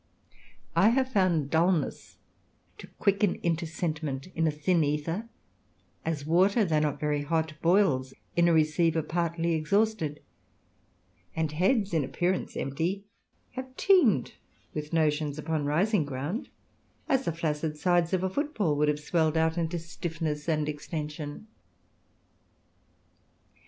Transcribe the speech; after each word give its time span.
I 0.75 0.89
have 0.89 1.11
found 1.13 1.51
dulness 1.51 2.17
to 2.79 2.87
quicken 2.97 3.35
into 3.43 3.67
sentiment 3.67 4.29
in 4.33 4.47
a 4.47 4.49
thin 4.51 4.83
ether, 4.83 5.29
as 6.03 6.25
water, 6.25 6.65
though 6.65 6.79
not 6.79 6.99
very 6.99 7.21
hot, 7.21 7.53
boils 7.61 8.11
in 8.35 8.47
a 8.47 8.51
receiver 8.51 9.03
partly 9.03 9.53
exhausted; 9.53 10.19
and 11.35 11.51
heads, 11.51 11.93
in 11.93 12.03
appear 12.03 12.33
ance 12.33 12.57
empty, 12.57 13.05
have 13.51 13.77
teemed 13.77 14.33
with 14.73 14.91
notions 14.91 15.37
upon 15.37 15.65
rising 15.65 16.03
ground, 16.03 16.49
as 17.07 17.25
the 17.25 17.31
flaccid 17.31 17.77
sides 17.77 18.11
of 18.11 18.23
a 18.23 18.29
football 18.31 18.75
would 18.77 18.87
have 18.87 18.99
swelled 18.99 19.37
out 19.37 19.55
into 19.55 19.77
stiffness 19.77 20.49
and 20.49 20.67
extension. 20.67 21.45